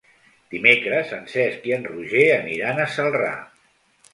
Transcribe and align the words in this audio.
Dimecres 0.53 1.13
en 1.17 1.27
Cesc 1.33 1.67
i 1.71 1.75
en 1.77 1.87
Roger 1.91 2.25
aniran 2.39 2.85
a 2.87 2.89
Celrà. 2.95 3.37